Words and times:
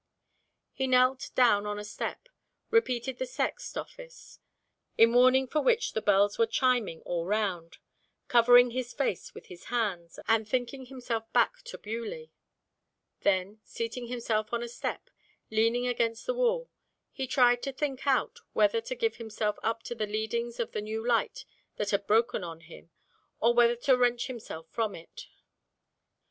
He 0.73 0.87
knelt 0.87 1.29
down 1.35 1.67
on 1.67 1.77
a 1.77 1.83
step, 1.83 2.27
repeated 2.71 3.19
the 3.19 3.25
sext 3.25 3.79
office, 3.79 4.39
in 4.97 5.13
warning 5.13 5.45
for 5.47 5.61
which 5.61 5.93
the 5.93 6.01
bells 6.01 6.39
were 6.39 6.47
chiming 6.47 7.01
all 7.01 7.27
round, 7.27 7.77
covering 8.27 8.71
his 8.71 8.93
face 8.93 9.35
with 9.35 9.45
his 9.45 9.65
hands, 9.65 10.17
and 10.27 10.49
thinking 10.49 10.87
himself 10.87 11.31
back 11.33 11.61
to 11.65 11.77
Beaulieu; 11.77 12.29
then, 13.19 13.61
seating 13.63 14.07
himself 14.07 14.51
on 14.51 14.63
a 14.63 14.67
step, 14.67 15.11
leaning 15.51 15.85
against 15.85 16.25
the 16.25 16.33
wall, 16.33 16.71
he 17.11 17.27
tried 17.27 17.61
to 17.61 17.71
think 17.71 18.07
out 18.07 18.39
whether 18.53 18.81
to 18.81 18.95
give 18.95 19.17
himself 19.17 19.59
up 19.61 19.83
to 19.83 19.93
the 19.93 20.07
leadings 20.07 20.59
of 20.59 20.71
the 20.71 20.81
new 20.81 21.05
light 21.07 21.45
that 21.75 21.91
had 21.91 22.07
broken 22.07 22.43
on 22.43 22.61
him, 22.61 22.89
or 23.39 23.53
whether 23.53 23.75
to 23.75 23.95
wrench 23.95 24.25
himself 24.25 24.67
from 24.67 24.95
it. 24.95 25.27